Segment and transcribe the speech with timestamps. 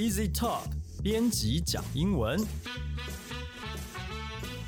[0.00, 0.62] Easy Talk
[1.02, 2.40] 编辑讲英文。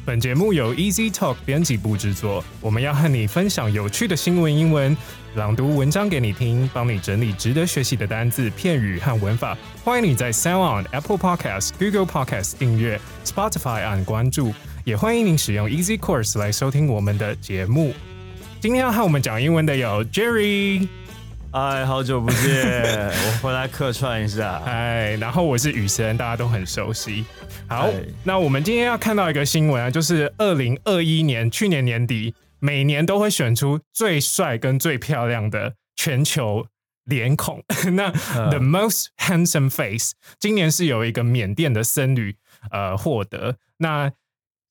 [0.05, 4.95] 本节目由 Easy Talk 编辑部制作，我们要和你分享有趣的新闻英文，
[5.35, 9.57] 朗读文章给你听，帮你整理值得学习的单字、片语和文法。
[9.83, 14.53] 欢迎你在 Sound On、Apple Podcast、Google Podcast 订阅，Spotify 按关注，
[14.85, 17.95] 也欢迎您使用 Easy Course 来收听我们的节目。
[18.61, 20.87] 今天要和我们讲英文的有 Jerry，
[21.53, 24.57] 哎，好久不见，我回来客串一下。
[24.65, 27.27] 哎，然后我是雨神，大家都很熟悉。
[27.69, 27.93] 好哎，
[28.25, 36.67] 那我们今天要看到一个新闻啊，就是二零二一年去年年底，每年都会选出最帅跟最漂亮的全球
[37.05, 37.63] 脸孔。
[37.93, 42.37] 那 The Most Handsome Face，今年是有一个缅甸的僧侣
[42.71, 43.57] 呃获得。
[43.77, 44.11] 那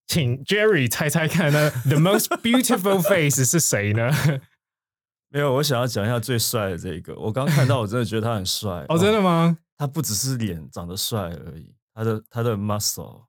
[0.07, 4.11] 请 Jerry 猜猜看呢，The Most Beautiful Face 是谁呢？
[5.33, 7.15] 没有，我想要讲一下最帅的这个。
[7.15, 8.85] 我刚看到，我真的觉得他很帅。
[8.89, 9.57] 哦，真的，的吗？
[9.77, 13.23] 他不只是脸长得帅而已，他的他的 muscle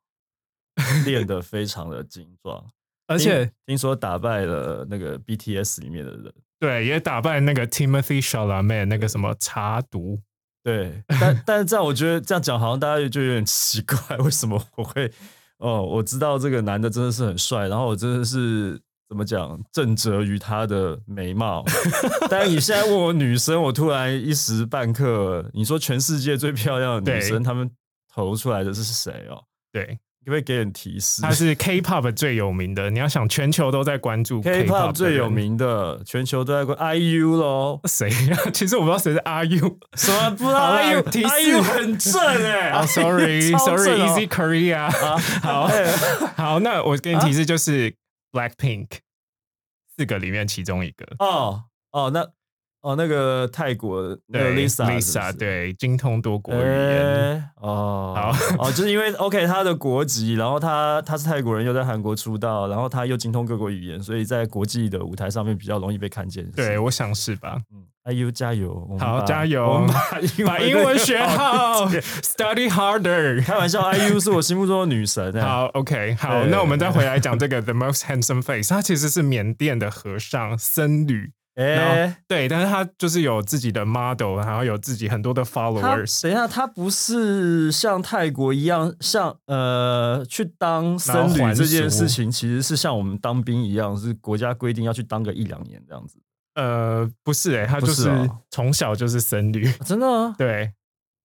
[1.07, 2.63] 练得非常的精壮，
[3.07, 6.33] 而且听听说打败了那个 BTS 里面的人。
[6.59, 10.21] 对，也打败那个 Timothy Chalamet 那个什么茶毒。
[10.65, 15.11] 对，但但是这样我觉得这样讲好像大家就有点奇怪， 为什么我会
[15.59, 15.83] 哦？
[15.83, 18.81] 我知道这个男的真的是很帅，然后我真的是
[19.13, 21.63] 怎么讲震折于她的美貌。
[22.31, 27.71] 但是你现在问我女生，我突然一时半刻，你说全世界最漂亮的女生，对她们
[28.15, 29.45] 投出来的是谁哦？
[29.71, 29.85] 对，
[30.25, 32.89] 可不可以给点提示他是 K-pop 最有名的。
[32.89, 37.81] 你要想，全球都在关注？K-pop 最有名的，全球都在关 IU 咯。
[37.89, 39.77] 谁呀、其实我不知道谁是 IU。
[39.97, 44.91] 什么不知道 IU 提示 IU 很正哎、啊、s o r r y 超正 sorry 哦 Easy Korea。
[45.43, 45.87] 好哎
[46.37, 47.95] 好，那我给你提示就是
[48.33, 48.99] Blackpink
[49.97, 51.07] 四个里面其中一个。
[51.19, 52.33] 哦哦，那
[52.83, 54.19] 哦那个泰国的
[54.55, 56.67] Lisa Lisa 是对精通多国语言。
[56.67, 66.45] 哎哦，好哦，就是因为 OK 他的国籍，然后他他是泰国人，又在韩国出道，然后他又精通各国语言，所以在国际的舞台上面比较容易被看见。
[66.51, 67.57] 对，我想是吧？
[67.73, 69.87] 嗯，IU 加油，好加油
[70.45, 73.45] 把英文学好，Study harder。
[73.45, 75.41] 开玩笑，IU 是我心目中的女神哎。
[75.47, 86.23] 好，OK，好，那我们再回来讲这个 The Most Handsome Face，他其实是缅甸的和尚僧侣，哎，对，但是他就是有自己的 model，然后有自己很多的 followers。
[86.23, 96.17] 等一下，他不是像泰国一样，像呃去当僧侣这件事情，其实是像我们当兵一样，是国家规定要去当个一两年这样子。
[96.55, 98.11] 呃，不是诶、他就是
[98.51, 99.67] 从小就是僧侣。
[99.67, 100.35] 啊真的啊？
[100.37, 100.73] 对，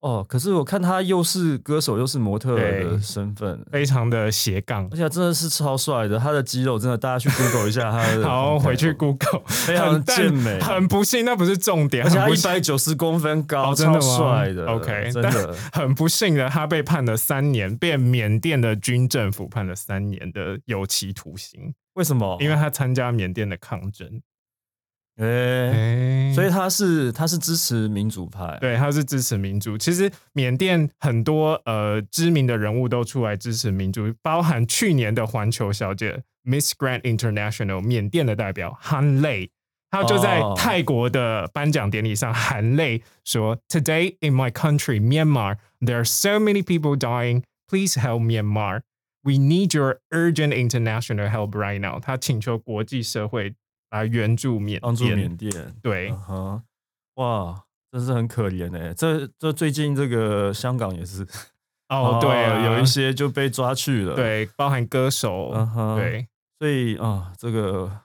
[0.07, 4.95] 哦，可是我看他又是歌手又是模特儿的对身份，非常的斜杠而。
[4.95, 8.23] 且真的是超帅的，他的肌肉真的，大家去 Google 一下 他的。
[8.23, 14.17] 好，回去 Google，非常很健美很不幸，那不是重点，而且他一百九十公分高，哦，真的超？
[14.17, 14.65] 帅的。
[14.67, 15.53] OK，真的。
[15.73, 22.37] 很不幸的，他被判了三年，被缅甸的军政府判了三年的有期徒刑，为什么？
[22.39, 24.21] 因为他参加缅甸的抗争。
[25.17, 28.57] 哎，哎所以他是他是支持民主派。
[28.61, 29.77] 对，他是支持民主。
[29.77, 39.49] 其实缅甸很多呃知名的人物都出来支持民主，包含去年的环球小姐 Miss Grand International 缅甸的代表含泪，
[39.89, 47.43] 他就在哦泰国的颁奖典礼上含泪说：“Today in my country Myanmar, there are so many people dying.
[47.67, 48.81] Please help Myanmar.
[49.23, 53.55] We need your urgent international help right now.” 他请求国际社会
[53.89, 55.17] 来援助缅帮助甸。
[55.17, 55.75] 缅甸。
[55.81, 56.63] 对嗯哼，
[57.15, 61.25] 哇，真是很可怜哎、这这最近这个香港也是
[61.89, 66.27] 哦，对啊， 有一些就被抓去了。，对，包含歌手，嗯哼，，对，
[66.59, 68.01] 所以啊、这个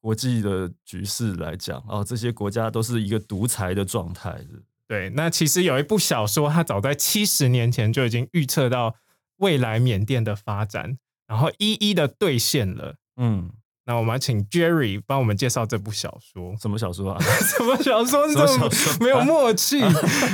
[0.00, 4.40] 国际的局势来讲，哦，这些国家都是一个独裁的状态。
[4.88, 5.10] 对。
[5.10, 8.94] 那其实有一部小说，它早在七十年前就已经预测到
[9.36, 12.94] 未来缅甸的发展，然后一一的兑现了。
[13.16, 13.50] 嗯，
[13.86, 16.54] 那我们要请 Jerry 帮我们介绍这部小说。
[16.60, 17.18] 什么小说啊？
[17.22, 18.26] 什么小说？
[18.28, 18.68] 这么
[19.00, 19.80] 没有默契，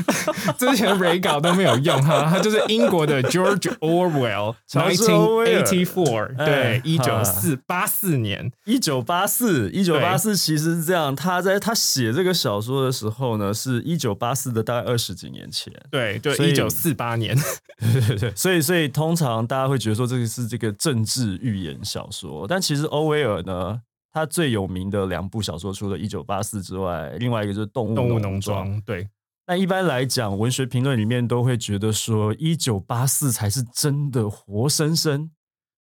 [0.58, 2.28] 之前 re 稿都没有用哈。
[2.31, 8.50] 他就是英国的 George Orwell nineteen eighty four，哎对，一九哈四八四年。
[8.64, 15.72] 一九八四，一九八四其实是这样，他在他写这个小说的时候呢，是一九八四的大概二十几年前。
[15.90, 17.37] 对，就一九四八年。
[17.78, 23.80] 对对对，所以所以通常大家会觉得说这个是这个政治寓言小说，但其实欧威尔呢，
[24.10, 29.08] 他最有名的两部小说，除了《一九八四》之外，另外一个就是《动物动物农农庄，对，
[29.46, 35.30] 那一般来讲，文学评论里面都会觉得说，一九八四才是真的活生生、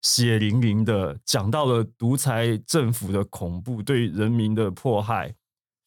[0.02, 5.34] 血淋淋的讲到了独裁政府的恐怖对人民的迫害，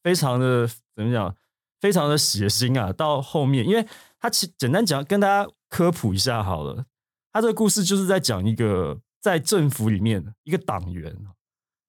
[0.04, 1.36] 非常的怎么讲，
[1.81, 2.94] 非常的血腥啊。
[2.94, 3.86] 到后面，因为
[4.19, 6.86] 他其简单讲，跟大家科普一下好了。
[7.33, 11.13] 他这个故事就是在讲一个在政府里面一个党员，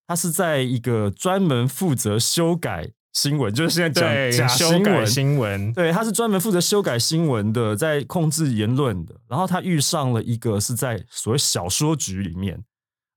[0.07, 5.07] 他是在一个专门负责修改新闻，就是现在讲假新闻。
[5.07, 9.15] 新闻对，他是专门负责修改新闻的，在控制言论的。
[9.29, 12.63] 然后他遇上了一个是在所谓小说局里面，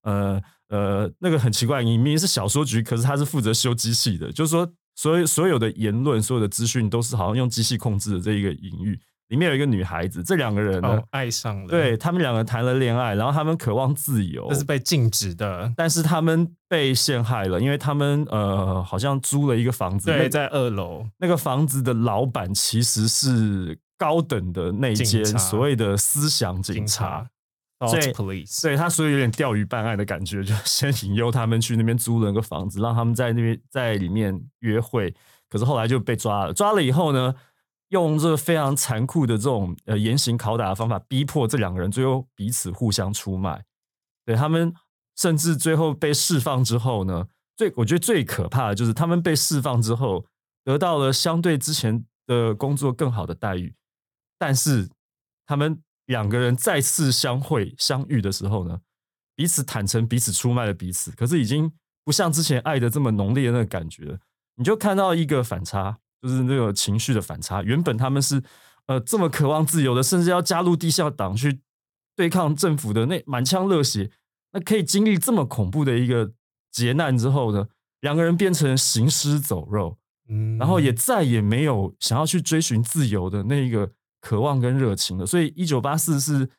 [0.03, 8.99] 呃呃，那个很奇怪，你明明是小说局，可是他是负责修机器的，就是说，所有所有的言论、所有的资讯都是好像用机器控制的这一个隐喻。
[9.29, 27.29] 里面有一个女孩子，这两个人呢爱上了，对他们两个谈了恋爱，然后他们渴望自由，这是被禁止的，但是他们被陷害了，因为他们呃好像租了一个房子，对，在二楼，那个房子的老板其实是高等的内奸，所谓的思想警察，
[27.87, 35.13] 所以对他所以有点钓鱼办案的感觉，就先引诱他们去那边租了个房子，让他们在那边在里面约会，
[35.47, 37.35] 可是后来就被抓了，抓了以后呢？
[37.89, 43.63] 用这非常残酷的这种呃严刑拷打的方法，逼迫这两个人最后彼此互相出卖。
[44.25, 44.73] 对他们，
[45.15, 47.27] 甚至最后被释放之后呢，
[47.57, 50.25] 最我觉得最可怕的就是他们被释放之后，
[50.63, 53.73] 得到了相对之前的工作更好的待遇。
[54.37, 54.87] 但是
[55.47, 58.79] 他们两个人再次相会相遇的时候呢，
[59.35, 61.71] 彼此坦诚彼此出卖了彼此，可是已经
[62.05, 64.19] 不像之前爱的这么浓烈的那个感觉。
[64.55, 65.97] 你就看到一个反差。
[66.21, 67.63] 就是那个情绪的反差。
[67.63, 68.41] 原本他们是
[68.87, 71.61] 呃这么渴望自由的，甚至要加入地下党去
[72.15, 74.11] 对抗政府的那满腔热血，
[74.51, 76.31] 那可以经历这么恐怖的一个
[76.71, 77.67] 劫难之后呢，
[78.01, 83.89] 两个人变成行尸走肉，嗯，然后也再也没有想要去追寻自由的那一个
[84.19, 85.25] 渴望跟热情了。
[85.25, 86.49] 所以《一九八四》是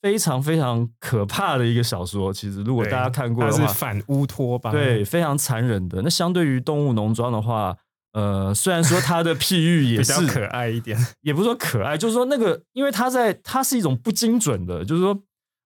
[0.00, 2.32] 非常非常可怕的一个小说。
[2.32, 6.00] 其实如果大家看过的话，反乌托邦，对，非常残忍的。
[6.02, 7.76] 那相对于《动物农庄》的话。
[8.12, 15.16] 呃，虽然说他的譬喻也是可爱一点，也不是说可爱，就是说那个，因为他在他是一种不精准的，就是说，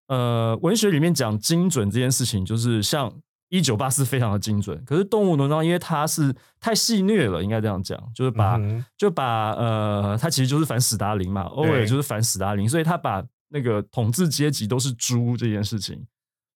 [0.08, 3.10] 呃，文学里面讲精准这件事情，就是像
[3.48, 8.60] 一九八四非常的精准，可是动物农庄因为它是太戏虐了，应该这样讲，就是把
[8.98, 16.04] 就把呃，他其实就是反史达林嘛，欧尔就是反史达林，所以他把那个统治阶级都是猪这件事情，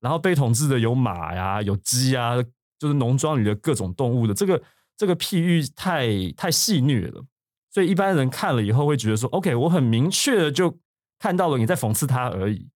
[0.03, 2.35] 然后被统治的有马呀，有鸡啊，
[2.79, 4.61] 就是农庄里的各种动物的这个。
[4.99, 7.25] 这个譬喻太太戏谑了，
[7.71, 10.77] 所以一般人看了以后会觉得说：“OK，我很明确的就
[11.21, 12.69] 看到了你在讽刺他而已，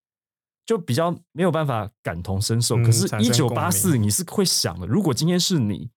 [0.64, 5.90] 就比较没有办法感同身受。”可是，一九八四你是会想的，如果今天是你，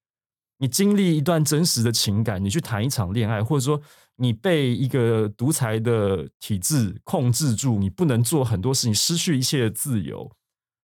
[0.57, 3.79] 你经历一段真实的情感，你去谈一场恋爱，或者说
[4.15, 10.31] 你被一个独裁的体制控制住，你不能做很多事情，失去一切的自由。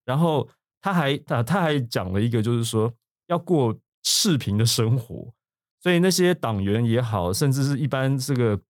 [0.04, 0.48] 然后
[0.80, 2.94] 他还啊，他还讲了一个，就是说
[3.26, 3.76] 要过。
[4.04, 5.32] 视频的生活，
[5.80, 8.60] 所以那些党员也好，甚至是一般这个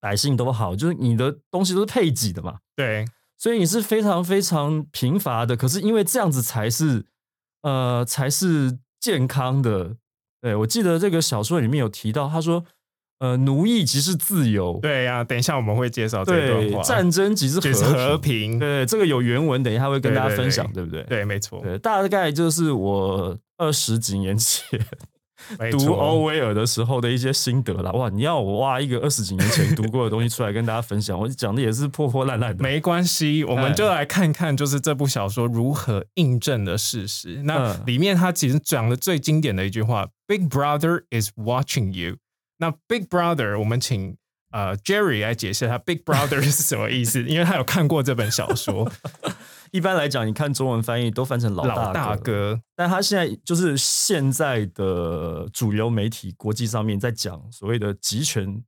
[0.00, 2.58] 百姓都好，就是你的东西都是配给的嘛。
[2.76, 3.04] 对，
[3.36, 5.56] 所以你是非常非常贫乏的。
[5.56, 7.06] 可是因为这样子才是
[7.62, 9.96] 呃才是健康的。
[10.40, 12.64] 对我记得这个小说里面有提到，他说
[13.18, 14.78] 呃奴役即是自由。
[14.80, 16.82] 对呀，等一下我们会介绍这段话。
[16.84, 18.60] 战争即是 和平。
[18.60, 21.02] 对，这个有原文，等一下会跟大家分享，对不对？
[21.04, 21.60] 对，没错。
[21.62, 23.36] 对，大概就是我。
[23.58, 24.80] 二十几年前
[25.70, 28.08] 读欧威尔的时候的一些心得啦，哇！
[28.08, 32.62] 你要我挖一个二十几年前 读过的东西出来跟大家分享，我讲的也是破破烂烂的。
[32.62, 37.42] 没关系，我们就来看看，就是这部小说如何印证的事实。
[37.44, 42.16] 那里面他其实讲的最经典的一句话：“Big Brother is watching you。”
[42.58, 44.16] 那 “Big Brother”，我们请
[44.50, 48.90] 呃 Jerry 来解释他 “Big Brother” 是什么意思，因为他有看过这本小说。
[49.70, 58.62] 一般来讲，你看中文翻译都翻成老大哥，但他现在就是现在的主流媒体，国际上面在讲所谓的集权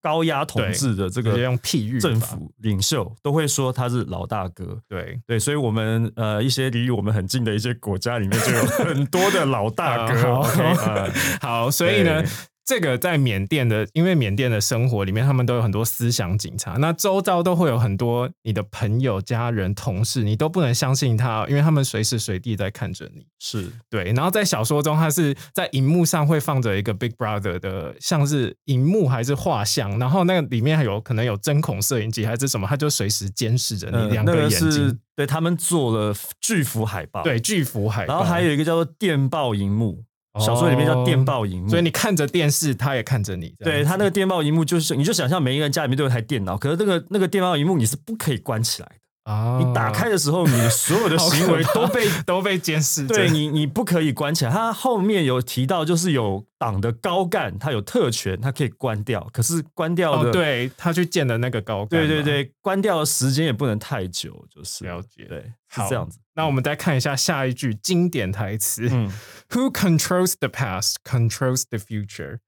[0.00, 4.80] 高压统治的这个用譬喻政府领袖，都会说他是老大哥。
[4.88, 10.42] 对对，所以我们呃一些离我们很近的一些国家里面就有很多的老大哥。
[11.42, 12.24] 好，所以呢。
[12.68, 23.26] 这个在缅甸的，因为缅甸的生活里面，他们都有很多思想警察，那周遭都会有很多你的朋友、家人、同事，你都不能相信他，因为他们随时随地在看着你。
[23.38, 34.98] 是对，然后在小说中，他是在荧幕上会放着一个 Big Brother 的，像是荧幕还是画像，然后那个里面还有可能有针孔摄影机还是什么，他就随时监视着你两个眼睛。
[35.16, 40.04] 对他们做了巨幅海报，对巨幅海报，然后还有一个叫做电报荧幕。
[40.38, 43.54] 小说里面叫电报荧幕，所以你看着电视，他也看着你。
[43.58, 48.94] 对他那个电报荧幕，就是你就想象每一个人家里面都有台电脑，可是那个那个电报荧幕你是不可以关起来的
[49.28, 53.14] 啊你打 开的时候，你的所有的行为都被 都被监视着。
[53.14, 54.50] 对你，你不可以关起来。
[54.50, 59.28] 他后面有提到，就是有党的高干，他有特权，他可以关掉。
[59.32, 66.18] 可是关掉的，哦，对他去见的那个高干嘛，对对对，关掉的时间也不能太久，就是了解对，是好这样子。
[66.34, 69.10] 那我们再看一下下一句经典台词、嗯
[69.50, 72.38] w h o controls the past controls the future。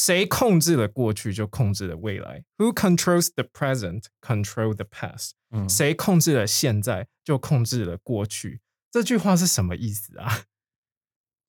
[0.00, 2.42] 谁控制了过去，就控制了未来。
[2.56, 5.32] Who controls the present control the past。
[5.50, 8.62] 嗯，谁控制了现在，就控制了过去。
[8.90, 10.44] 这句话是什么意思啊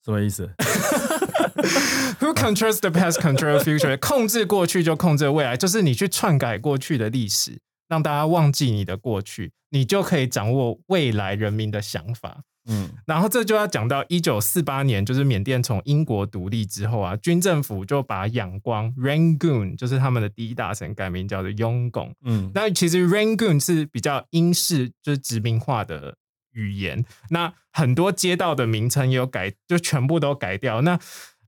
[0.03, 0.53] 什么意思？？
[2.19, 3.97] Who controls the past control future？
[3.97, 12.43] 控制过去就控制未来，就是你去篡改过去的历史，让大家忘记你的过去，你就可以掌握未来人民的想法。
[12.67, 22.13] 嗯然后这就要讲到一九四八年，就是缅甸从英国独立之后啊，军政府就把仰光 Rangoon 就是他们的第一大城改名叫做雍贡。
[22.23, 26.15] 嗯那其实 Rangoon 是比较英式，就是殖民化的
[26.53, 27.03] 语言。
[27.29, 30.81] 那很多街道的名称也有改，就全部都改掉。
[30.81, 30.99] 那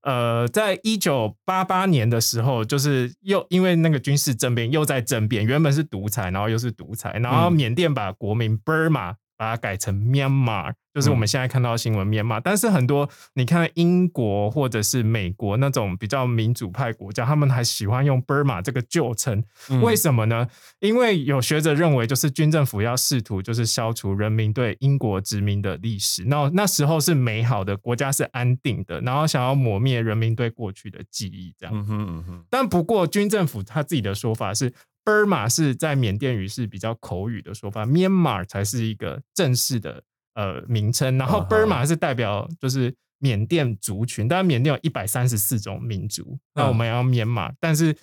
[0.01, 12.42] 呃，在一九八八年的时候，就是又因为那个军事政变又在政变，原本是独裁，然后又是独裁，然后嗯缅甸把国民 Burma 把它改成 Myanmar，就是我们现在看到的新闻 Myanmar。
[12.44, 20.48] 但是很多你看英国或者是美国那种比较民主派国家，他们还喜欢用 Burma 这个旧称，嗯为什么呢？
[20.80, 26.24] 因为有学者认为，就是军政府要试图就是消除人民对英国殖民的历史。
[26.25, 31.75] 那那时候是美好的，国家是安定的，然后想要抹灭人民对过去的记忆，这样。
[31.75, 34.74] 嗯哼嗯哼，但不过军政府他自己的说法是
[35.04, 40.04] ，Burma 是在缅甸语是比较口语的说法，Myanmar 才是一个正式的
[40.36, 41.18] 呃名称。
[41.18, 46.68] 然后 Burma 是代表就是缅甸族群，当然缅甸有一百三十四种民族，那嗯。
[46.68, 47.96] 我们要 Myanmar，但是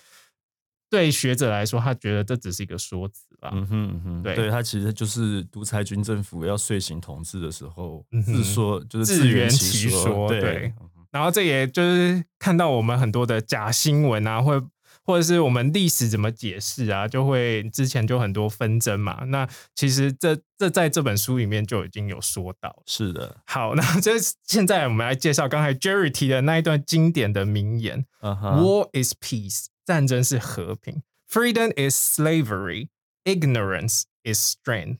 [0.89, 3.51] 对学者来说，他觉得这只是一个说辞啦。
[3.53, 10.73] 嗯哼嗯哼，对对，他其实就是独裁军政府要遂行统治的时候，嗯自说就是自圆圆其说，说对
[11.11, 14.69] 然后这也就是看到我们很多的假新闻啊，或
[15.03, 19.23] 或者是我们历史怎么解释啊，就会之前就很多纷争嘛。
[19.25, 22.83] 那其实这这在这本书里面就已经有说到。
[22.85, 24.13] 是的，好，那这
[24.45, 34.97] 现在我们来介绍刚才 Jerry 提的那一段经典的名言，：“War is peace，战争是和平；freedom is slavery，ignorance is strength。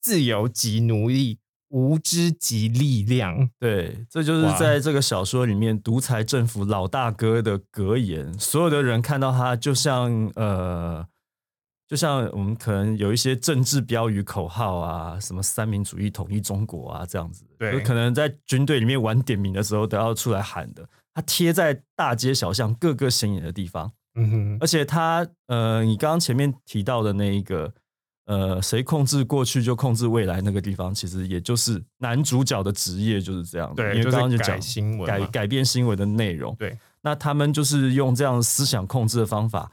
[0.00, 1.38] 自由即奴隶，
[1.74, 8.32] 无知及力量。”对，这就是在这个小说里面独裁政府老大哥的格言。
[8.38, 11.04] 所有的人看到他，就像呃，
[11.88, 20.88] 就像我们可能有一些政治标语口号啊，什么三民主义统一中国啊这样子，对可能在军队里面玩点名的时候都要出来喊的。
[21.12, 27.72] 他贴在大街小巷各个显眼的地方，嗯哼，而且他呃，你刚刚前面提到的那一个
[28.26, 33.82] 呃，谁控制过去就控制未来那个地方，其实也就是男主角的职业就是这样的。
[33.82, 36.56] 对，因为刚刚就就是讲改新闻改改变新闻的内容。
[36.58, 39.70] 对，那他们就是用这样思想控制的方法，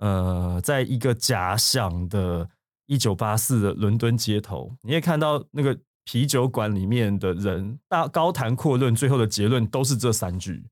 [0.00, 2.46] 呃，在一个假想的
[2.88, 10.68] 1984的伦敦街头，你也看到那个啤酒馆里面的人大高谈阔论，最后的结论都是这三句，对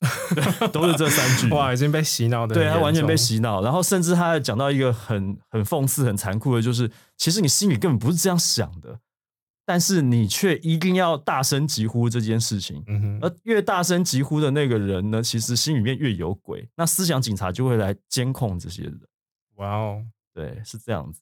[0.72, 1.48] 都是这三句。
[1.48, 3.16] 哇，已经被洗脑的，对他完全被。
[3.16, 9.00] 洗脑，然后甚至他还讲到一个很很讽刺、很残酷的，就是其实你心里根本不是这样想的，
[9.66, 12.82] 但是你却一定要大声疾呼这件事情。
[12.86, 18.98] 嗯哼，而越大声疾呼的那个人呢，其实心里面越有鬼，那思想警察就会来监控这些人。
[19.56, 20.02] 哇哦，
[20.32, 21.20] 对，是这样子。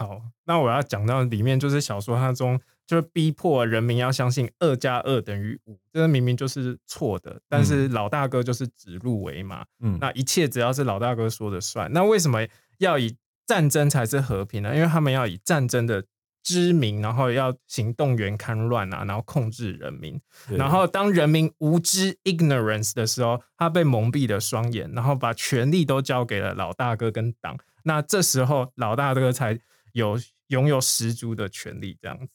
[0.00, 11.92] 好，那我要讲到里面就是小说它中就是逼迫人民要相信二加二等于五，这个明明就是错的，但是老大哥就是指鹿为马，嗯，那一切只要是老大哥说的算。
[11.92, 12.38] 那为什么
[12.78, 13.14] 要以
[13.46, 14.74] 战争才是和平呢？
[14.74, 16.02] 因为他们要以战争的
[16.42, 20.18] 知名，然后要行动员戡乱啊，然后控制人民。
[20.48, 27.58] 然后当人民无知 ignorance 的时候，他被蒙蔽了双眼，然后把权力都交给了老大哥跟党。
[27.82, 29.58] 那这时候老大哥才
[29.92, 30.18] 有
[30.48, 32.28] 拥有十足的权利，这样子。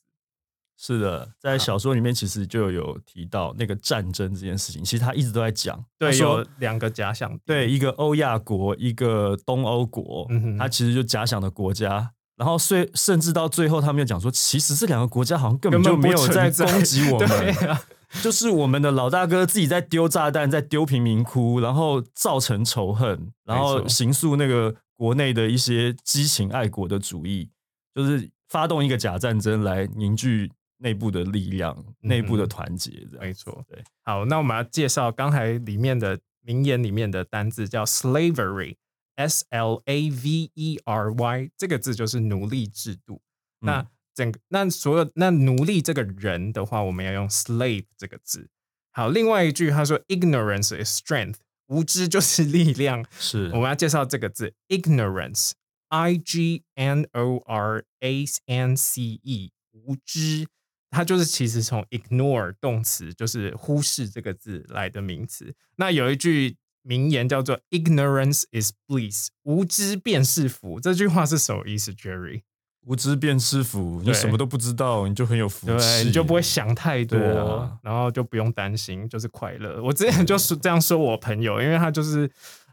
[0.77, 5.81] 是的，在小说里面其实就有提到那个战争这件事情，其实他一直都在讲。
[5.97, 7.43] 对，有两个假想敌。
[7.45, 12.11] 对，一个欧亚国，一个东欧国，嗯他其实就假想的国家。
[12.35, 17.29] 然后甚甚至到最后，他们又讲说，其实这两个国家好像根本就没有在攻击 我们，
[17.69, 17.81] 啊，
[18.21, 27.49] 就是我们的老大哥自己在丢炸弹，在丢贫民窟，然后造成仇恨，然没后错形塑那个国内的一些激情爱国的主义，
[27.93, 33.07] 就是发动一个假战争来凝聚内部的力量、内部的团结。
[33.19, 33.63] 没错。
[33.67, 43.21] 对，好，那我们要介绍刚才里面的名言里面的单字叫 slavery，s l a v e r y，这个字就是奴隶制度。
[43.59, 48.47] 那嗯整个那所有那奴隶这个人的话，我们要用 slave 这个字。
[48.91, 53.05] 好，另外一句他说 ignorance is strength，无知就是力量。
[53.19, 60.47] 是我们要介绍这个字 ignorance，i g n o r a n c e，无知。
[60.91, 65.53] 它就是其实从 ignore 动词，就是忽视这个字来的名词。
[65.75, 70.79] 那有一句名言叫做 ignorance is bliss，无知便是福。
[70.79, 72.43] 这句话是什么意思，Jerry？
[72.85, 79.81] 无知便是福，你什么都不知道，你就很有福对，气，你就不会想太多，啊然后就不用担心，就是快乐。
[79.81, 82.29] 我之前就是这样说我朋友，因为他就是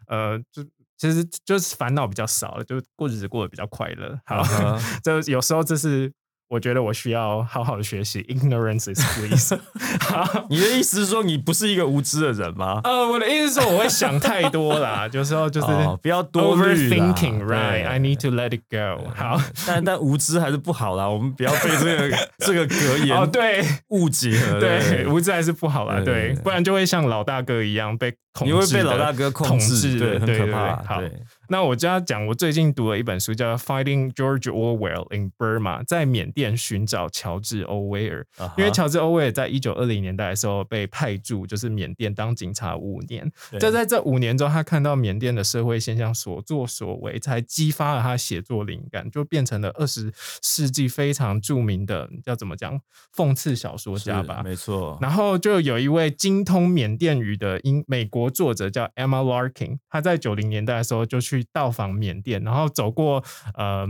[0.07, 0.62] 呃，就
[0.99, 4.19] 其实就是烦恼比较少了，就过日子过得比较快乐。
[4.26, 6.12] 好，啊哈这有时候这是
[6.53, 9.59] 我觉得我需要好好的学习，ignorance is bliss。
[10.01, 10.47] 好。
[10.51, 12.79] 你的意思是说你不是一个无知的人吗？
[12.85, 17.43] 呃，我的意思是说我会想太多啦，有时候就是哦不要多虑 overthinking。
[17.43, 19.09] Right, I need to let it go.
[19.17, 24.61] 好，但但无知还是不好啦，我们不要被这个 这个格言哦，对，误解了。
[24.61, 30.77] 对，无知还是不好啦，对不然就会像老大哥一样被控制，你会被老大哥控统制，治，对，很可怕。
[30.77, 31.12] 对好，对，
[31.49, 38.27] 那我就要讲，我最近读了一本书，叫《Finding George Orwell in Burma》，在缅甸寻找乔治·欧威尔。
[38.57, 43.31] 因为乔治·欧威尔在一九二零年代的时候被派驻，就是缅甸当警察五年。
[43.51, 50.12] 对就在这五年中，他看到缅甸的社会现象所作所为，才激发了他写作灵感，就变成了二十
[50.43, 52.81] 世纪非常著名的叫怎么讲
[53.15, 54.43] 讽刺小说家吧。
[54.43, 54.97] 没错。
[55.03, 63.25] 然后就有一位精通缅甸语的英美国作者叫 Emma Larkin，他在九零年代的时候就去到访缅甸，然后走过
[63.55, 63.87] 呃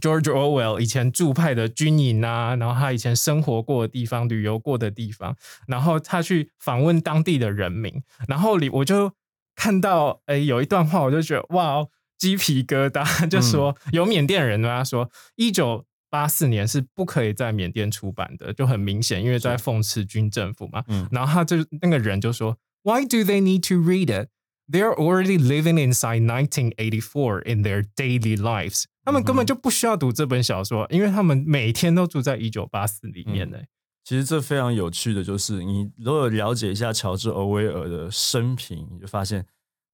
[0.00, 9.12] George Orwell 以前驻派的军营啊，然后他以前生活过的地方、旅游过的地方，然后他去访问当地的人民，然后里我就
[9.54, 15.84] 看到诶有一段话，我就觉得哇哦，鸡皮疙瘩，就说、有缅甸人跟他说一九。
[16.08, 20.82] 八四年是不可以在缅甸出版的，就很明显，因为在讽刺军政府嘛。
[20.86, 22.56] 嗯然后他就那个人就说
[22.86, 24.28] ，Why do they need to read it?
[24.70, 28.84] They're already living inside 1984 in their daily lives。
[29.04, 33.58] 他们根本就不需要读这本小说，因为他们每天都住在一九八四里面呢、
[34.04, 39.44] 其实这非常有趣的就是，你如果了解一下乔治·欧威尔的生平，你就发现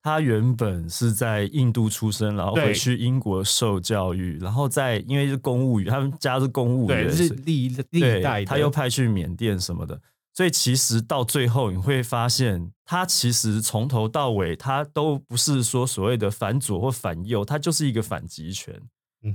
[0.02, 8.44] 他原本是在印度出生，然后回去英国受教育，然后在因为是公务员，他们家是公务，员，是是历历代的。
[8.44, 10.00] 他又派去缅甸什么的，
[10.34, 18.80] 所以其实到最后你会发现，他其实从头到尾他都不是说所谓的反左或反右，他就是一个反极权。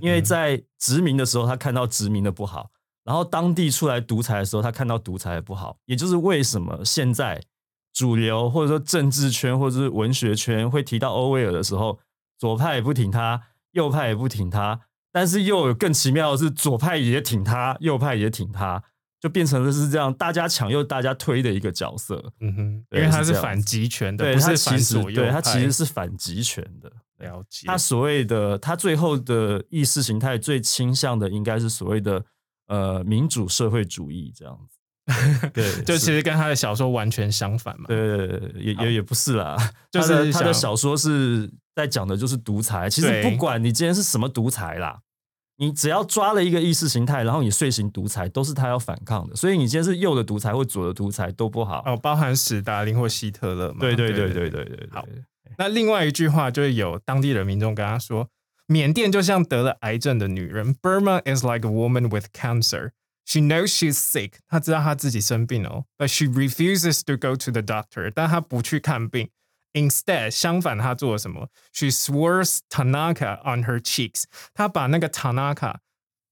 [0.02, 2.72] 因为在殖民的时候，他看到殖民的不好，
[3.06, 7.42] 然后当地出来独裁的时候，他看到独裁的不好，也就是为什么现在
[7.94, 11.98] 主流或者说政治圈或者是文学圈会提到欧威尔的时候，
[12.38, 14.82] 左派也不挺他，右派也不挺他，
[15.12, 18.84] 但是又有更奇妙的是，左派也挺他，右派也挺他，
[19.20, 22.24] 就变成了是这样大家抢又大家推的一个角色。
[22.40, 26.92] 嗯哼，因为他是反集权的，对不是反他其实左右对他其实是反集权的。
[27.18, 27.66] 了解。
[27.66, 32.24] 他所谓的他最后的意识形态最倾向的应该是所谓的
[32.68, 34.78] 呃民主社会主义这样子。
[35.54, 37.86] 对，就其实跟他的小说完全相反嘛。
[37.88, 39.56] 对也也也不是啦，
[39.90, 42.90] 就是他的他的小说是在讲的就是独裁。
[42.90, 45.00] 其实不管你今天是什么独裁啦，
[45.58, 49.36] 你只要抓了一个意识形态，然后你遂行独裁，都是他要反抗的。
[49.36, 51.84] 所以你今天是右的独裁或左的独裁都不好。
[51.86, 53.80] 哦，包含史达林或希特勒嘛。
[53.80, 55.08] 对对对对对对对，好
[55.58, 58.30] 那另外一句话就是有当地的民众跟他说，
[58.68, 62.92] 缅甸就像得了癌症的女人，Burma is like a woman with cancer.
[63.26, 69.30] She knows she's sick，她知道她自己生病哦，but she refuses to go to the doctor，但她不去看病。
[69.78, 75.76] Instead，相反，他做了什么？She swears Tanaka on her cheeks，她把那个 Tanaka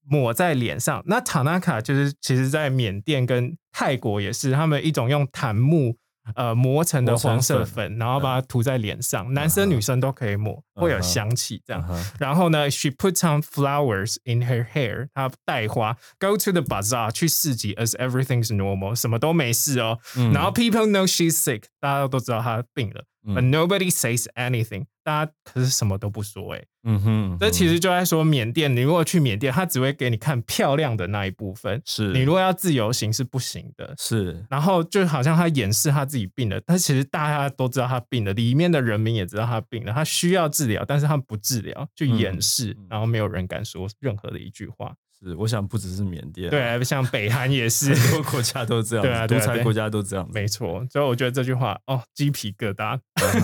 [0.04, 1.04] 抹在脸上。
[1.06, 5.98] 那 Tanaka 就是其实在缅甸跟泰国也是，他们一种用檀木
[6.34, 11.86] 呃磨成的黄色粉粉，然后把它涂在脸上，男生女生都可以抹，会有香气这样。
[11.88, 20.00] 嗯然后呢，she puts on flowers in her hair，她带花，go to the bazaar 去市集，as everything's normal，什么都没事哦。
[20.16, 23.34] 嗯然后 people know she's sick，大家都知道她病了、嗯。
[23.36, 32.12] B u t nobody says anything，大家可是什么都不说哎、嗯哼，这其实实就在说缅甸，你如果去缅甸，他只会给你看漂亮的那一部分，是。
[32.14, 33.94] 你如果要自由行是不行的。
[33.98, 34.46] 是。
[34.50, 42.88] 然后就好像他掩饰他自己病了，但其实大家都知道他病了，里面的人民也知道他病了，他需要治疗，但是他不治疗，就掩饰，嗯。
[42.90, 44.96] 然后没有人敢说任何的一句话。
[45.20, 50.32] 是，我想不只是缅甸，对，像北韩也是， 很多国家都这样子， 对啊独裁国家都这样子。
[50.34, 50.86] 没错。
[50.92, 53.00] 所以我觉得这句话哦，鸡皮疙瘩。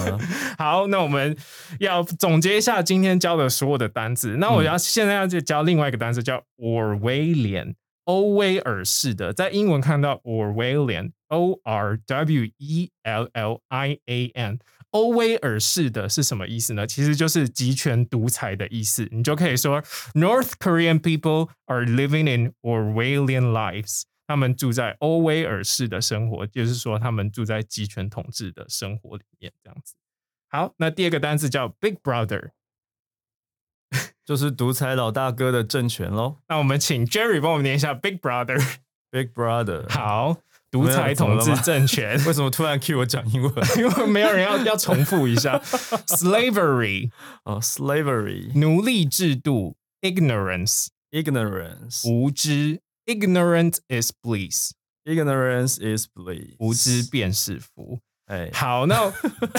[0.58, 1.36] 好，那我们
[1.80, 4.36] 要总结一下今天教的所有的单字。
[4.38, 7.76] 那我要、现在要去教另外一个单词叫 Orwellian。
[8.06, 14.60] 欧威尔式的，在英文看到 Orwellian，O R W E L L I A N。
[14.92, 16.86] 欧威尔式的是什么意思呢？
[16.86, 19.08] 其实就是集权独裁的意思。
[19.12, 19.82] 你就可以说
[20.14, 24.04] ，North Korean people are living in Orwellian lives。
[24.28, 29.96] 他们住在欧威尔式的生活，就是说他们住在集权统治的生活里面，这样子。
[30.50, 32.52] 好，那第二个单词叫 Big Brother，
[34.24, 36.38] 就是独裁老大哥的政权喽。
[36.48, 38.62] 那我们请 Jerry 帮我们念一下 Big Brother。
[39.10, 40.38] Big Brother，好，
[40.72, 42.14] 独裁统治政权。
[42.26, 43.54] 为什么突然 cue 我讲英文？
[43.78, 45.60] 因为没有人要要重复一下
[46.08, 47.12] slavery
[47.44, 54.72] 哦，slavery，奴隶制度 ignorance ignorance，无知 ignorant is bliss
[55.04, 58.00] ignorance is bliss，无知便是福。
[58.32, 59.02] 哎，好，那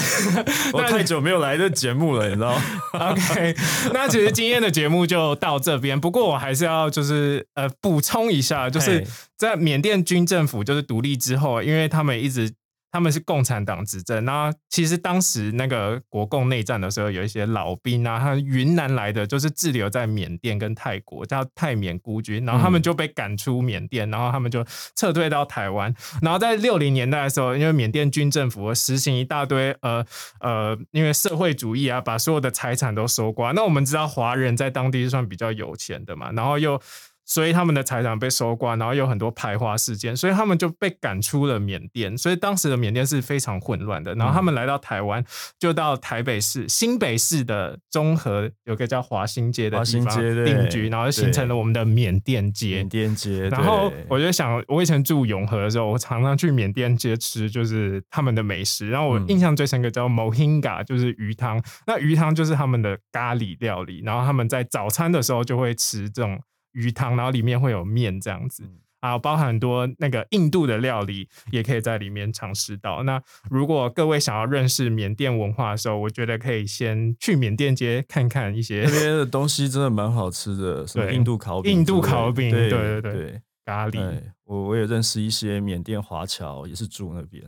[0.73, 2.59] 我太久没有来这节目了，你知道？
[2.97, 3.55] OK，
[3.93, 5.99] 那其实今天的节目就到这边。
[5.99, 9.05] 不过我还是要就是呃补充一下，就是
[9.37, 12.51] 在缅甸军政府就是独立之后，因为他们一直。
[12.93, 24.63] 他们是共产党执政，那其实当时那个国共内战的时候，有一些老兵啊，他云南来的，就是滞留在缅甸跟泰国，叫泰缅孤军，然后他们就被赶出缅甸，然后他们就
[24.95, 30.05] 撤退到台湾，然后在六零年代的时候，因为缅甸军政府实行一大堆呃
[30.39, 33.53] 呃，因为社会主义啊，把所有的财产都收刮。
[33.53, 36.79] 那我们知道华人在当地算比较有钱的嘛，然后又。
[37.25, 42.17] 所以他们的财产被收刮，然后有很多排华事件，所以他们就被赶出了缅甸。
[42.17, 44.13] 所以当时的缅甸是非常混乱的。
[44.15, 45.23] 然后他们来到台湾，
[45.57, 52.75] 就到台北市新北市的中和有个叫华新街的地方定居，然后形成了我们的缅甸街。
[52.75, 53.47] 缅甸街。
[53.49, 58.89] 然后我就想，我以前住永和的时候，我常常去缅甸街吃，就是他们的美食。
[58.89, 61.63] 然后我印象最深刻叫 Mohinga，就是鱼汤。
[61.87, 64.01] 那鱼汤就是他们的咖喱料理。
[64.03, 66.39] 然后他们在早餐的时候就会吃这种。
[66.73, 68.63] 鱼汤，然后里面会有面这样子
[68.99, 73.03] 啊，包含很多那个印度的料理，也可以在里面尝试到。
[73.03, 84.21] 那如果各位想要认识缅甸文化的时候，我觉得可以先去缅甸街看看一些那边的东西，真的蛮好吃的，什么印度烤饼、印度烤饼，对对对，咖喱。
[84.45, 87.43] 我我也认识一些缅甸华侨，也是住那边。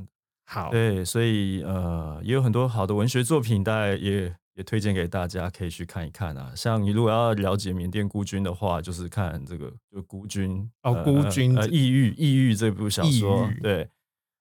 [0.45, 4.35] 好，对，所以呃，也有很多好的文学作品，大家也。
[4.55, 6.51] 也推荐给大家，可以去看一看啊。
[6.55, 13.87] 像你如果要了解缅甸孤军的话，就是看这个就孤军哦，孤军呃，异域异域这部小说对。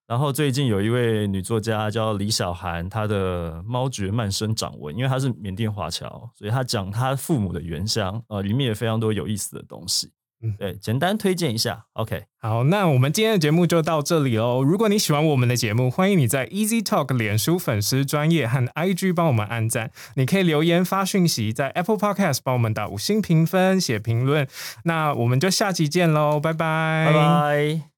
[0.06, 10.12] 然后最近有一位女作家叫李小涵，她的《猫绝慢生掌纹》，因为她是缅甸华侨，所以她讲她父母的原乡，呃，里面也非常多有意思的东西。
[10.58, 11.84] 对，简单推荐一下。
[11.94, 14.62] OK，好，那我们今天的节目就到这里喽。
[14.62, 19.90] 如果你喜欢我们的节目，欢迎你在 Easy Talk 脸书粉丝专业和 IG 帮我们按赞。
[20.16, 24.46] 你可以留言发讯息，在 Apple Podcast 帮我们打五星评分、写评论。
[24.84, 27.93] 那我们就下期见喽，拜拜，拜拜。